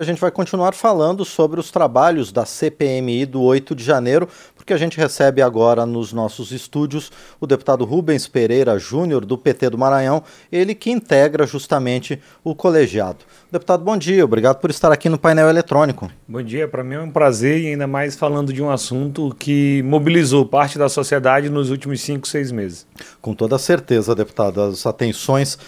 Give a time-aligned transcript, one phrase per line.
[0.00, 4.72] A gente vai continuar falando sobre os trabalhos da CPMI do 8 de janeiro, porque
[4.72, 9.76] a gente recebe agora nos nossos estúdios o deputado Rubens Pereira Júnior, do PT do
[9.76, 10.22] Maranhão,
[10.52, 13.24] ele que integra justamente o colegiado.
[13.50, 16.08] Deputado, bom dia, obrigado por estar aqui no painel eletrônico.
[16.28, 19.82] Bom dia, para mim é um prazer e ainda mais falando de um assunto que
[19.82, 22.86] mobilizou parte da sociedade nos últimos cinco, seis meses.
[23.20, 25.58] Com toda certeza, deputado, as atenções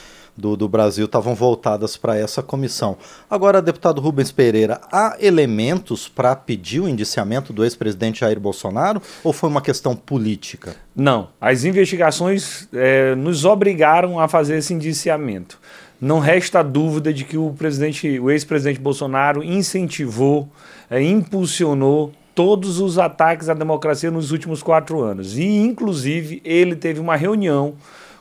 [0.41, 2.97] do, do Brasil estavam voltadas para essa comissão.
[3.29, 9.33] Agora, deputado Rubens Pereira, há elementos para pedir o indiciamento do ex-presidente Jair Bolsonaro ou
[9.33, 10.75] foi uma questão política?
[10.97, 15.59] Não, as investigações é, nos obrigaram a fazer esse indiciamento.
[16.01, 20.48] Não resta dúvida de que o presidente, o ex-presidente Bolsonaro incentivou,
[20.91, 25.37] é, impulsionou todos os ataques à democracia nos últimos quatro anos.
[25.37, 27.75] E, inclusive, ele teve uma reunião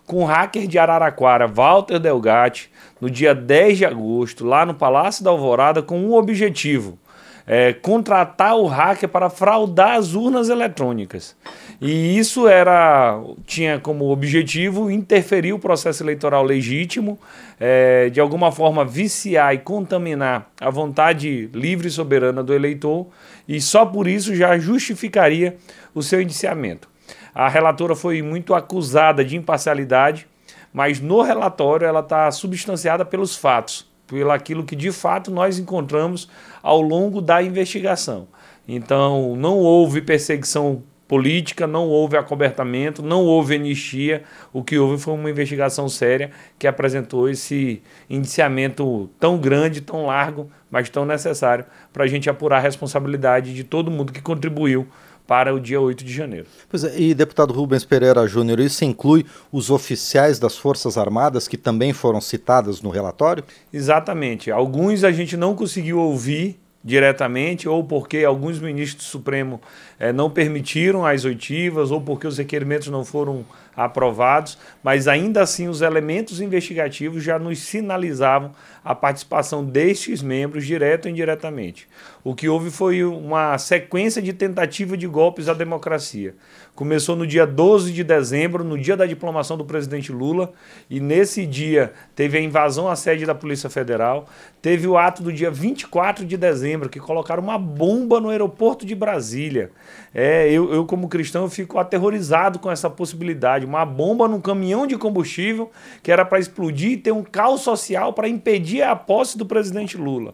[0.09, 5.23] com o hacker de Araraquara, Walter Delgatti, no dia 10 de agosto, lá no Palácio
[5.23, 6.97] da Alvorada, com um objetivo:
[7.45, 11.35] é, contratar o hacker para fraudar as urnas eletrônicas.
[11.79, 17.19] E isso era tinha como objetivo interferir o processo eleitoral legítimo,
[17.59, 23.05] é, de alguma forma viciar e contaminar a vontade livre e soberana do eleitor,
[23.47, 25.55] e só por isso já justificaria
[25.93, 26.89] o seu indiciamento.
[27.33, 30.27] A relatora foi muito acusada de imparcialidade,
[30.73, 36.29] mas no relatório ela está substanciada pelos fatos, pelo aquilo que de fato nós encontramos
[36.61, 38.27] ao longo da investigação.
[38.67, 44.23] Então, não houve perseguição política, não houve acobertamento, não houve anistia.
[44.53, 50.51] O que houve foi uma investigação séria que apresentou esse indiciamento tão grande, tão largo,
[50.69, 54.87] mas tão necessário para a gente apurar a responsabilidade de todo mundo que contribuiu
[55.29, 56.47] para o dia 8 de janeiro.
[56.67, 61.55] Pois é, e deputado Rubens Pereira Júnior, isso inclui os oficiais das Forças Armadas que
[61.55, 63.43] também foram citados no relatório?
[63.71, 64.49] Exatamente.
[64.49, 69.61] Alguns a gente não conseguiu ouvir diretamente, ou porque alguns ministros do Supremo
[69.99, 75.67] eh, não permitiram as oitivas, ou porque os requerimentos não foram aprovados, mas ainda assim
[75.67, 78.51] os elementos investigativos já nos sinalizavam
[78.83, 81.87] a participação destes membros, direto ou indiretamente.
[82.23, 86.35] O que houve foi uma sequência de tentativa de golpes à democracia.
[86.79, 90.53] Começou no dia 12 de dezembro, no dia da diplomação do presidente Lula,
[90.89, 94.29] e nesse dia teve a invasão à sede da Polícia Federal,
[94.61, 98.95] teve o ato do dia 24 de dezembro, que colocaram uma bomba no aeroporto de
[98.95, 99.71] Brasília.
[100.15, 104.87] É, eu, eu como cristão, eu fico aterrorizado com essa possibilidade uma bomba num caminhão
[104.87, 105.69] de combustível
[106.01, 109.97] que era para explodir e ter um caos social para impedir a posse do presidente
[109.97, 110.33] Lula.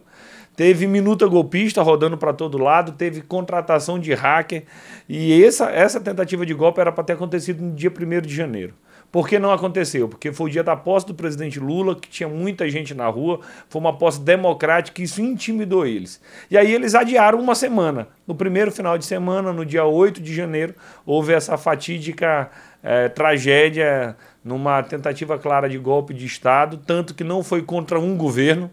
[0.56, 4.64] Teve minuta golpista rodando para todo lado, teve contratação de hacker
[5.06, 8.74] e essa, essa tentativa de golpe era para ter acontecido no dia 1 de janeiro.
[9.12, 10.08] Por que não aconteceu?
[10.08, 13.40] Porque foi o dia da posse do presidente Lula, que tinha muita gente na rua,
[13.68, 16.20] foi uma posse democrática e isso intimidou eles.
[16.50, 18.08] E aí eles adiaram uma semana.
[18.26, 20.74] No primeiro final de semana, no dia 8 de janeiro,
[21.04, 22.50] houve essa fatídica
[22.82, 28.16] é, tragédia numa tentativa clara de golpe de Estado, tanto que não foi contra um
[28.16, 28.70] governo,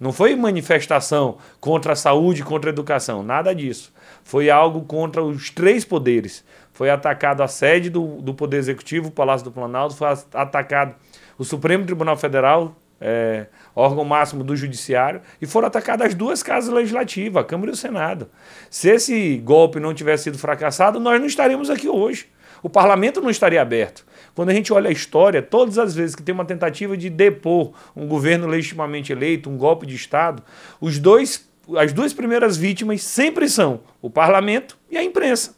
[0.00, 3.92] não foi manifestação contra a saúde, contra a educação, nada disso.
[4.24, 6.42] Foi algo contra os três poderes.
[6.72, 10.94] Foi atacado a sede do, do Poder Executivo, o Palácio do Planalto, foi atacado
[11.36, 13.46] o Supremo Tribunal Federal, é,
[13.76, 17.76] órgão máximo do Judiciário, e foram atacadas as duas casas legislativas, a Câmara e o
[17.76, 18.28] Senado.
[18.70, 22.26] Se esse golpe não tivesse sido fracassado, nós não estaríamos aqui hoje
[22.62, 24.04] o parlamento não estaria aberto.
[24.34, 27.72] Quando a gente olha a história, todas as vezes que tem uma tentativa de depor
[27.96, 30.42] um governo legitimamente eleito, um golpe de Estado,
[30.80, 35.54] os dois, as duas primeiras vítimas sempre são o parlamento e a imprensa.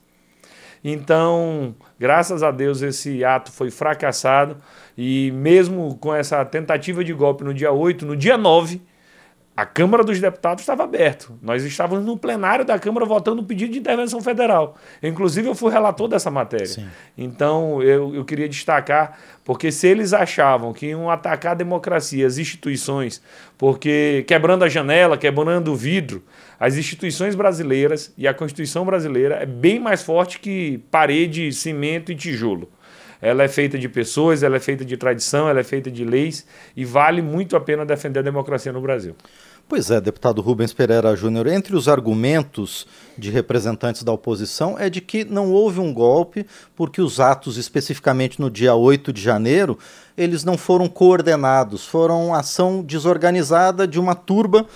[0.84, 4.56] Então, graças a Deus, esse ato foi fracassado
[4.98, 8.80] e mesmo com essa tentativa de golpe no dia 8, no dia 9,
[9.62, 11.26] a Câmara dos Deputados estava aberta.
[11.40, 14.76] Nós estávamos no plenário da Câmara votando um pedido de intervenção federal.
[15.00, 16.66] Inclusive, eu fui relator dessa matéria.
[16.66, 16.88] Sim.
[17.16, 22.38] Então, eu, eu queria destacar, porque se eles achavam que iam atacar a democracia, as
[22.38, 23.22] instituições,
[23.56, 26.24] porque quebrando a janela, quebrando o vidro,
[26.58, 32.16] as instituições brasileiras e a Constituição brasileira é bem mais forte que parede, cimento e
[32.16, 32.68] tijolo.
[33.20, 36.44] Ela é feita de pessoas, ela é feita de tradição, ela é feita de leis
[36.76, 39.14] e vale muito a pena defender a democracia no Brasil.
[39.68, 42.86] Pois é, deputado Rubens Pereira Júnior, entre os argumentos
[43.16, 48.38] de representantes da oposição é de que não houve um golpe, porque os atos, especificamente
[48.38, 49.78] no dia 8 de janeiro,
[50.16, 54.66] eles não foram coordenados, foram ação desorganizada de uma turba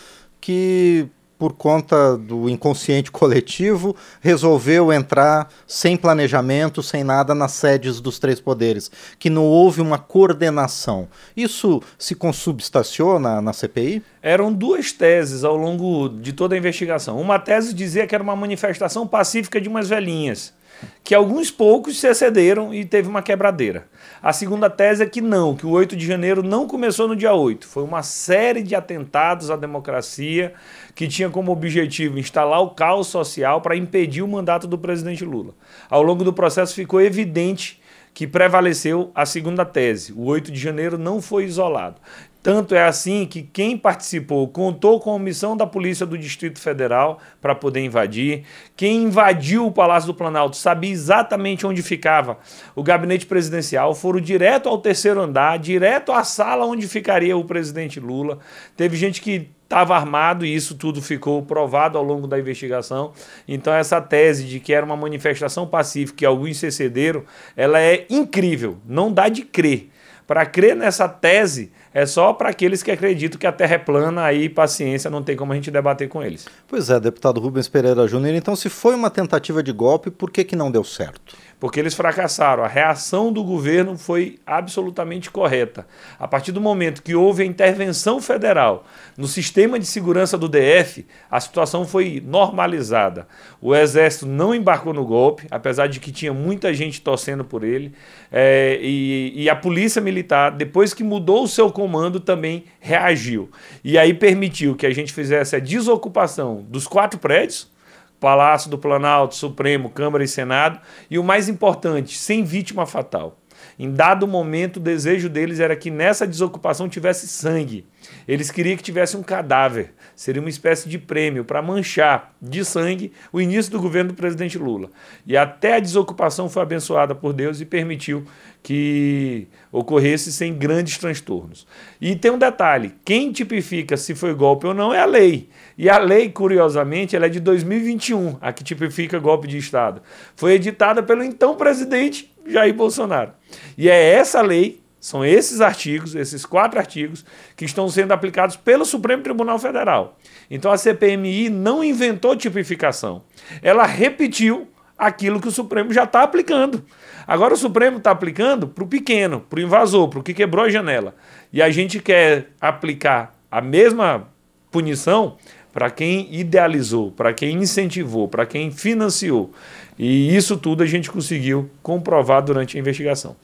[0.41, 8.19] que por conta do inconsciente coletivo, resolveu entrar sem planejamento, sem nada nas sedes dos
[8.19, 11.09] três poderes, que não houve uma coordenação.
[11.37, 14.03] Isso se consubstanciou na, na CPI?
[14.23, 17.21] Eram duas teses ao longo de toda a investigação.
[17.21, 20.56] Uma tese dizia que era uma manifestação pacífica de umas velhinhas
[21.03, 23.87] que alguns poucos se excederam e teve uma quebradeira.
[24.23, 27.33] A segunda tese é que não, que o 8 de janeiro não começou no dia
[27.33, 27.67] 8.
[27.67, 30.53] Foi uma série de atentados à democracia
[30.95, 35.55] que tinha como objetivo instalar o caos social para impedir o mandato do presidente Lula.
[35.89, 37.81] Ao longo do processo ficou evidente
[38.13, 40.13] que prevaleceu a segunda tese.
[40.13, 42.01] O 8 de janeiro não foi isolado.
[42.47, 47.19] Tanto é assim que quem participou contou com a omissão da Polícia do Distrito Federal
[47.43, 48.45] para poder invadir.
[48.77, 52.39] Quem invadiu o Palácio do Planalto sabia exatamente onde ficava
[52.77, 57.99] o gabinete presidencial, foram direto ao terceiro andar, direto à sala onde ficaria o presidente
[57.99, 58.39] Lula.
[58.77, 63.13] Teve gente que estava armado e isso tudo ficou provado ao longo da investigação.
[63.49, 67.25] Então essa tese de que era uma manifestação pacífica e alguns se cederam,
[67.57, 69.91] ela é incrível, não dá de crer.
[70.27, 74.23] Para crer nessa tese, é só para aqueles que acreditam que a Terra é plana,
[74.23, 76.47] aí paciência, não tem como a gente debater com eles.
[76.69, 80.45] Pois é, deputado Rubens Pereira Júnior, então se foi uma tentativa de golpe, por que,
[80.45, 81.35] que não deu certo?
[81.59, 82.63] Porque eles fracassaram.
[82.63, 85.87] A reação do governo foi absolutamente correta.
[86.19, 88.85] A partir do momento que houve a intervenção federal
[89.17, 93.27] no sistema de segurança do DF, a situação foi normalizada.
[93.61, 97.93] O Exército não embarcou no golpe, apesar de que tinha muita gente torcendo por ele,
[98.31, 103.51] é, e, e a Polícia Militar, depois que mudou o seu comando, também reagiu.
[103.83, 107.75] E aí permitiu que a gente fizesse a desocupação dos quatro prédios
[108.21, 110.81] Palácio do Planalto, Supremo, Câmara e Senado,
[111.11, 113.39] e o mais importante, sem vítima fatal.
[113.79, 117.87] Em dado momento, o desejo deles era que nessa desocupação tivesse sangue.
[118.27, 119.95] Eles queriam que tivesse um cadáver.
[120.15, 124.59] Seria uma espécie de prêmio para manchar de sangue o início do governo do presidente
[124.59, 124.91] Lula.
[125.27, 128.25] E até a desocupação foi abençoada por Deus e permitiu
[128.63, 131.67] que ocorresse sem grandes transtornos.
[132.01, 135.49] E tem um detalhe: quem tipifica se foi golpe ou não é a lei.
[135.79, 140.03] E a lei, curiosamente, ela é de 2021, a que tipifica golpe de Estado.
[140.35, 143.33] Foi editada pelo então presidente Jair Bolsonaro.
[143.77, 147.25] E é essa lei, são esses artigos, esses quatro artigos,
[147.57, 150.19] que estão sendo aplicados pelo Supremo Tribunal Federal.
[150.51, 153.23] Então a CPMI não inventou tipificação.
[153.63, 154.67] Ela repetiu
[154.99, 156.85] aquilo que o Supremo já está aplicando.
[157.25, 160.65] Agora o Supremo está aplicando para o pequeno, para o invasor, para o que quebrou
[160.65, 161.15] a janela.
[161.53, 164.27] E a gente quer aplicar a mesma
[164.73, 165.37] punição
[165.73, 169.53] para quem idealizou, para quem incentivou, para quem financiou.
[169.97, 173.37] E isso tudo a gente conseguiu comprovar durante a investigação.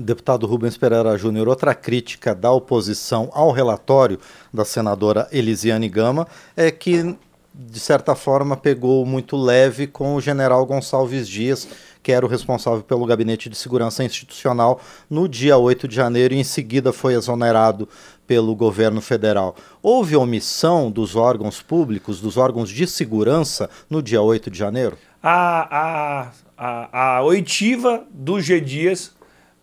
[0.00, 4.20] Deputado Rubens Pereira Júnior, outra crítica da oposição ao relatório
[4.54, 7.16] da senadora Elisiane Gama é que,
[7.52, 11.66] de certa forma, pegou muito leve com o general Gonçalves Dias,
[12.00, 14.80] que era o responsável pelo Gabinete de Segurança Institucional
[15.10, 17.88] no dia 8 de janeiro e em seguida foi exonerado
[18.24, 19.56] pelo governo federal.
[19.82, 24.96] Houve omissão dos órgãos públicos, dos órgãos de segurança, no dia 8 de janeiro?
[25.20, 28.60] A, a, a, a oitiva do G.
[28.60, 29.17] Dias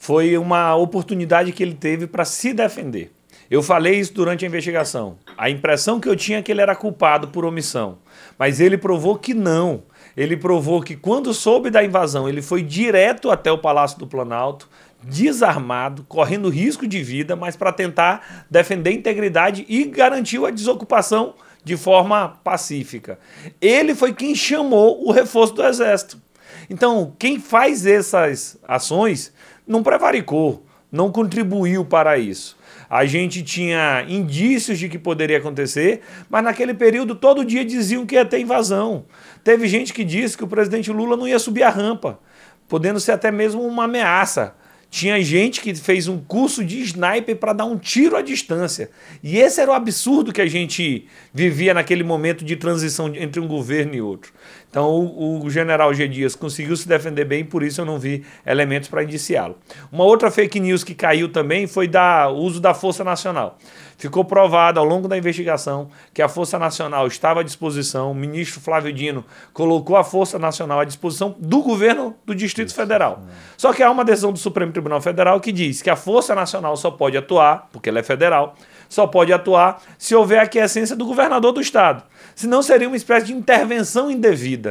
[0.06, 3.12] foi uma oportunidade que ele teve para se defender.
[3.50, 5.18] Eu falei isso durante a investigação.
[5.36, 7.98] A impressão que eu tinha é que ele era culpado por omissão.
[8.38, 9.82] Mas ele provou que não.
[10.16, 14.70] Ele provou que quando soube da invasão, ele foi direto até o Palácio do Planalto,
[15.02, 21.34] desarmado, correndo risco de vida, mas para tentar defender a integridade e garantiu a desocupação
[21.64, 23.18] de forma pacífica.
[23.60, 26.24] Ele foi quem chamou o reforço do exército.
[26.70, 29.34] Então, quem faz essas ações
[29.68, 32.58] não prevaricou, não contribuiu para isso.
[32.90, 38.16] A gente tinha indícios de que poderia acontecer, mas naquele período todo dia diziam que
[38.16, 39.06] ia ter invasão.
[39.44, 42.20] Teve gente que disse que o presidente Lula não ia subir a rampa,
[42.68, 44.56] podendo ser até mesmo uma ameaça.
[44.90, 48.90] Tinha gente que fez um curso de sniper para dar um tiro à distância.
[49.22, 53.48] E esse era o absurdo que a gente vivia naquele momento de transição entre um
[53.48, 54.32] governo e outro.
[54.76, 56.06] Então o, o general G.
[56.06, 59.56] Dias conseguiu se defender bem, por isso eu não vi elementos para indiciá-lo.
[59.90, 63.58] Uma outra fake news que caiu também foi da uso da Força Nacional.
[63.98, 68.60] Ficou provado ao longo da investigação que a Força Nacional estava à disposição, o ministro
[68.60, 73.24] Flávio Dino colocou a Força Nacional à disposição do governo do Distrito Federal.
[73.56, 76.76] Só que há uma decisão do Supremo Tribunal Federal que diz que a Força Nacional
[76.76, 78.56] só pode atuar, porque ela é federal,
[78.90, 82.04] só pode atuar se houver a aquiescência do governador do estado.
[82.36, 84.65] Senão seria uma espécie de intervenção indevida.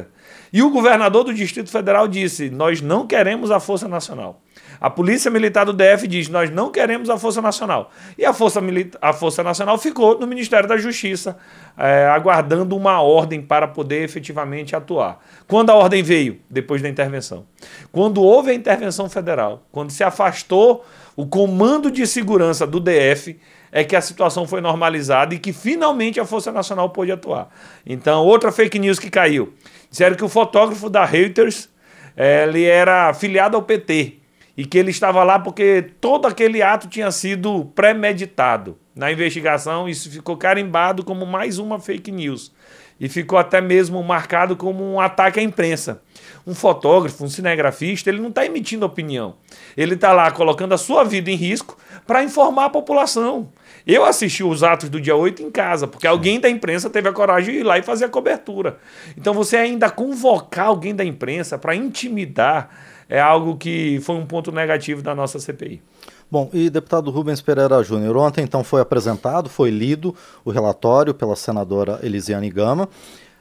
[0.55, 4.41] E o governador do Distrito Federal disse: Nós não queremos a Força Nacional.
[4.85, 7.91] A Polícia Militar do DF diz: nós não queremos a Força Nacional.
[8.19, 8.61] E a Força,
[9.01, 11.39] a Força Nacional ficou no Ministério da Justiça,
[11.75, 15.25] é, aguardando uma ordem para poder efetivamente atuar.
[15.49, 16.39] Quando a ordem veio?
[16.51, 17.47] Depois da intervenção.
[17.91, 20.85] Quando houve a intervenção federal, quando se afastou
[21.17, 23.41] o comando de segurança do DF,
[23.73, 27.49] é que a situação foi normalizada e que finalmente a Força Nacional pôde atuar.
[27.87, 29.55] Então, outra fake news que caiu.
[29.91, 31.71] Disseram que o fotógrafo da Reuters
[32.15, 34.24] é, ele era afiliado ao PT
[34.57, 38.79] e que ele estava lá porque todo aquele ato tinha sido premeditado.
[38.95, 42.53] Na investigação, isso ficou carimbado como mais uma fake news
[42.99, 46.01] e ficou até mesmo marcado como um ataque à imprensa.
[46.47, 49.35] Um fotógrafo, um cinegrafista, ele não está emitindo opinião.
[49.77, 53.51] Ele está lá colocando a sua vida em risco para informar a população.
[53.87, 57.13] Eu assisti os atos do dia 8 em casa, porque alguém da imprensa teve a
[57.13, 58.79] coragem de ir lá e fazer a cobertura.
[59.17, 62.71] Então você ainda convocar alguém da imprensa para intimidar
[63.09, 65.83] é algo que foi um ponto negativo da nossa CPI.
[66.31, 71.37] Bom, e deputado Rubens Pereira Júnior, ontem então foi apresentado, foi lido o relatório pela
[71.37, 72.89] senadora Elisiane Gama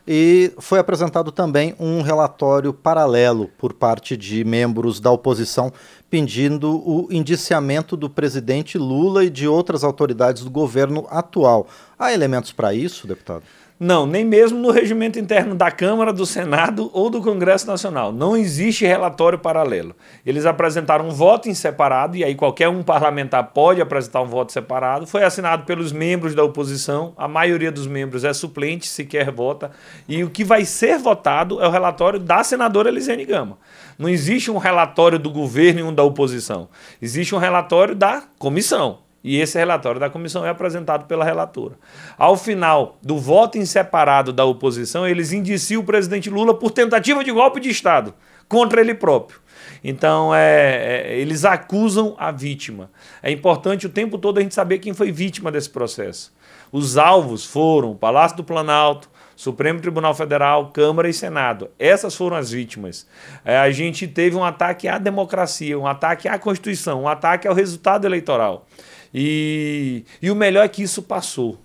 [0.07, 5.71] e foi apresentado também um relatório paralelo por parte de membros da oposição
[6.09, 11.67] pedindo o indiciamento do presidente Lula e de outras autoridades do governo atual.
[11.97, 13.43] Há elementos para isso, deputado?
[13.83, 18.13] Não, nem mesmo no regimento interno da Câmara, do Senado ou do Congresso Nacional.
[18.13, 19.93] Não existe relatório paralelo.
[20.25, 24.53] Eles apresentaram um voto em separado, e aí qualquer um parlamentar pode apresentar um voto
[24.53, 25.05] separado.
[25.05, 29.71] Foi assinado pelos membros da oposição, a maioria dos membros é suplente, sequer vota.
[30.07, 33.57] E o que vai ser votado é o relatório da senadora Elisene Gama.
[33.99, 36.69] Não existe um relatório do governo e um da oposição.
[37.01, 39.02] Existe um relatório da comissão.
[39.23, 41.75] E esse relatório da comissão é apresentado pela relatora.
[42.17, 47.23] Ao final do voto em separado da oposição, eles indiciam o presidente Lula por tentativa
[47.23, 48.13] de golpe de Estado
[48.49, 49.39] contra ele próprio.
[49.81, 52.89] Então, é, é, eles acusam a vítima.
[53.21, 56.33] É importante o tempo todo a gente saber quem foi vítima desse processo.
[56.71, 61.69] Os alvos foram o Palácio do Planalto, Supremo Tribunal Federal, Câmara e Senado.
[61.77, 63.07] Essas foram as vítimas.
[63.43, 67.53] É, a gente teve um ataque à democracia, um ataque à Constituição, um ataque ao
[67.53, 68.65] resultado eleitoral.
[69.13, 71.59] E, e o melhor é que isso passou.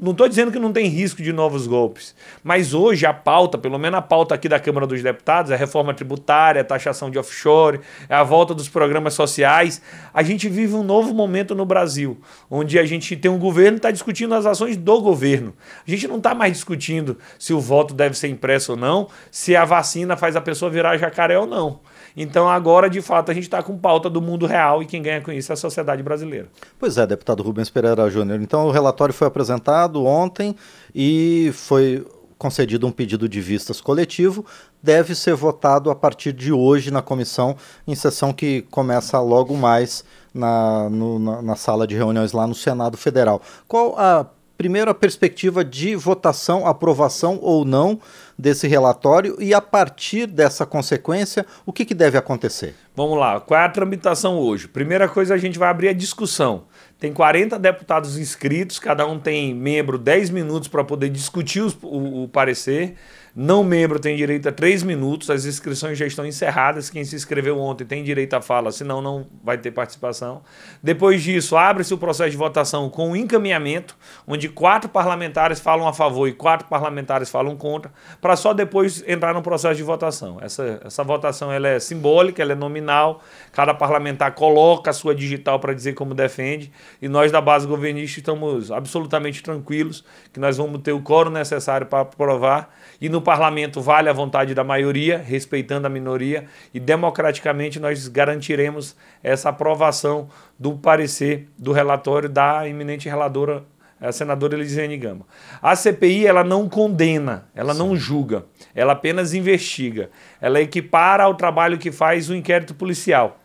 [0.00, 2.14] Não estou dizendo que não tem risco de novos golpes,
[2.44, 5.56] mas hoje a pauta, pelo menos a pauta aqui da Câmara dos Deputados, é a
[5.56, 9.82] reforma tributária, a taxação de offshore, é a volta dos programas sociais.
[10.14, 12.16] A gente vive um novo momento no Brasil,
[12.48, 15.52] onde a gente tem um governo que está discutindo as ações do governo.
[15.84, 19.56] A gente não está mais discutindo se o voto deve ser impresso ou não, se
[19.56, 21.80] a vacina faz a pessoa virar jacaré ou não.
[22.20, 25.20] Então agora, de fato, a gente está com pauta do mundo real e quem ganha
[25.20, 26.48] com isso é a sociedade brasileira.
[26.76, 28.42] Pois é, deputado Rubens Pereira Júnior.
[28.42, 30.56] Então o relatório foi apresentado ontem
[30.92, 32.04] e foi
[32.36, 34.46] concedido um pedido de vistas coletivo,
[34.82, 37.56] deve ser votado a partir de hoje na comissão,
[37.86, 42.54] em sessão que começa logo mais na, no, na, na, sala de reuniões lá no
[42.54, 43.42] Senado Federal.
[43.66, 44.24] Qual a
[44.58, 48.00] primeira perspectiva de votação, aprovação ou não
[48.36, 52.74] desse relatório e, a partir dessa consequência, o que, que deve acontecer?
[52.96, 54.66] Vamos lá, qual é a tramitação hoje?
[54.66, 56.64] Primeira coisa, a gente vai abrir a discussão.
[56.98, 62.24] Tem 40 deputados inscritos, cada um tem membro 10 minutos para poder discutir os, o,
[62.24, 62.96] o parecer.
[63.40, 66.90] Não membro tem direito a três minutos, as inscrições já estão encerradas.
[66.90, 70.42] Quem se inscreveu ontem tem direito à fala, senão não vai ter participação.
[70.82, 76.26] Depois disso, abre-se o processo de votação com encaminhamento, onde quatro parlamentares falam a favor
[76.26, 80.38] e quatro parlamentares falam contra, para só depois entrar no processo de votação.
[80.40, 85.60] Essa, essa votação ela é simbólica, ela é nominal, cada parlamentar coloca a sua digital
[85.60, 90.82] para dizer como defende, e nós da base governista estamos absolutamente tranquilos que nós vamos
[90.82, 95.86] ter o coro necessário para aprovar, e no parlamento vale a vontade da maioria, respeitando
[95.86, 103.64] a minoria, e democraticamente nós garantiremos essa aprovação do parecer do relatório da eminente relatora
[104.00, 105.26] a senadora Elisiane Gama.
[105.60, 107.80] A CPI ela não condena, ela Sim.
[107.80, 110.08] não julga, ela apenas investiga.
[110.40, 113.38] Ela equipara ao trabalho que faz o inquérito policial.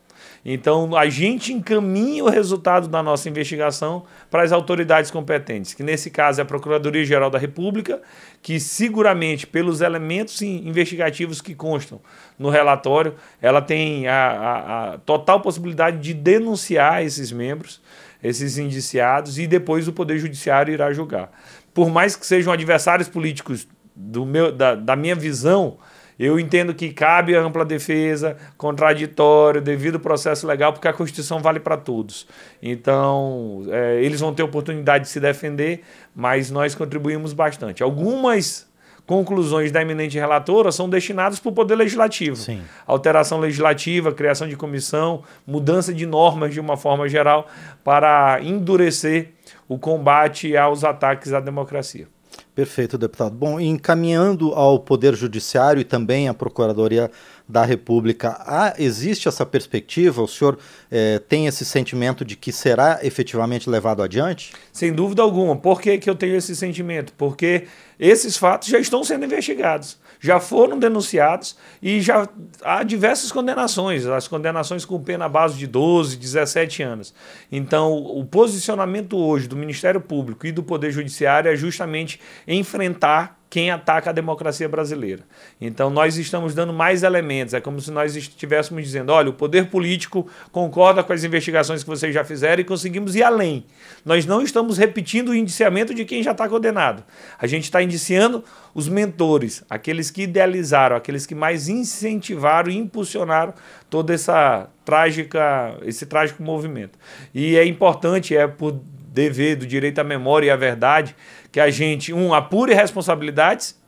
[0.45, 6.09] Então, a gente encaminha o resultado da nossa investigação para as autoridades competentes, que nesse
[6.09, 8.01] caso é a Procuradoria-Geral da República,
[8.41, 12.01] que seguramente, pelos elementos investigativos que constam
[12.37, 17.81] no relatório, ela tem a, a, a total possibilidade de denunciar esses membros,
[18.21, 21.31] esses indiciados, e depois o Poder Judiciário irá julgar.
[21.73, 25.77] Por mais que sejam adversários políticos do meu, da, da minha visão,
[26.19, 31.39] eu entendo que cabe a ampla defesa, contraditório, devido ao processo legal, porque a Constituição
[31.39, 32.27] vale para todos.
[32.61, 35.81] Então, é, eles vão ter oportunidade de se defender,
[36.15, 37.81] mas nós contribuímos bastante.
[37.81, 38.71] Algumas
[39.05, 42.35] conclusões da eminente relatora são destinadas para o Poder Legislativo.
[42.35, 42.61] Sim.
[42.85, 47.47] Alteração legislativa, criação de comissão, mudança de normas de uma forma geral
[47.83, 49.31] para endurecer
[49.67, 52.07] o combate aos ataques à democracia.
[52.55, 53.35] Perfeito, deputado.
[53.35, 57.09] Bom, encaminhando ao Poder Judiciário e também à Procuradoria
[57.49, 60.21] da República, há, existe essa perspectiva?
[60.21, 60.59] O senhor
[60.91, 64.53] eh, tem esse sentimento de que será efetivamente levado adiante?
[64.71, 65.55] Sem dúvida alguma.
[65.55, 67.11] Por que, que eu tenho esse sentimento?
[67.17, 67.63] Porque
[67.99, 72.25] esses fatos já estão sendo investigados, já foram denunciados e já
[72.63, 77.13] há diversas condenações, as condenações com pena base de 12, 17 anos.
[77.51, 83.69] Então, o posicionamento hoje do Ministério Público e do Poder Judiciário é justamente enfrentar quem
[83.69, 85.21] ataca a democracia brasileira.
[85.61, 87.53] Então, nós estamos dando mais elementos.
[87.53, 91.89] É como se nós estivéssemos dizendo: olha, o poder político concorda com as investigações que
[91.89, 93.63] vocês já fizeram e conseguimos ir além.
[94.03, 97.03] Nós não estamos repetindo o indiciamento de quem já está condenado.
[97.37, 98.43] A gente está indiciando
[98.73, 103.53] os mentores, aqueles que idealizaram, aqueles que mais incentivaram e impulsionaram
[103.87, 106.97] toda essa trágica, esse trágico movimento.
[107.35, 108.79] E é importante, é por
[109.13, 111.15] dever do direito à memória e à verdade,
[111.51, 113.79] que a gente, um, apure responsabilidades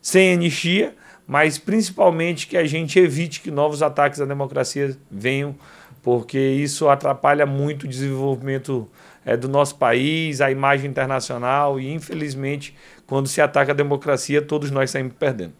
[0.00, 0.94] sem anistia,
[1.26, 5.54] mas principalmente que a gente evite que novos ataques à democracia venham,
[6.02, 8.88] porque isso atrapalha muito o desenvolvimento
[9.24, 12.74] é, do nosso país, a imagem internacional e, infelizmente,
[13.06, 15.52] quando se ataca a democracia, todos nós saímos perdendo.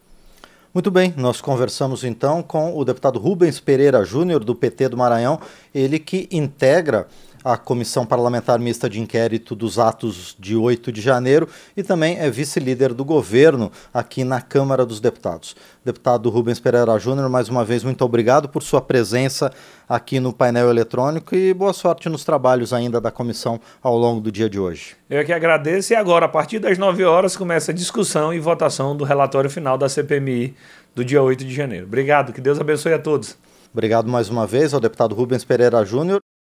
[0.72, 5.40] Muito bem, nós conversamos então com o deputado Rubens Pereira Júnior, do PT do Maranhão,
[5.72, 7.06] ele que integra
[7.44, 11.46] a Comissão Parlamentar Mista de Inquérito dos Atos de 8 de janeiro
[11.76, 15.54] e também é vice-líder do governo aqui na Câmara dos Deputados.
[15.84, 19.52] Deputado Rubens Pereira Júnior, mais uma vez, muito obrigado por sua presença
[19.86, 24.32] aqui no painel eletrônico e boa sorte nos trabalhos ainda da comissão ao longo do
[24.32, 24.96] dia de hoje.
[25.10, 28.96] Eu que agradeço e agora, a partir das 9 horas, começa a discussão e votação
[28.96, 30.54] do relatório final da CPMI
[30.94, 31.84] do dia 8 de janeiro.
[31.86, 33.36] Obrigado, que Deus abençoe a todos.
[33.72, 36.24] Obrigado mais uma vez ao deputado Rubens Pereira Júnior.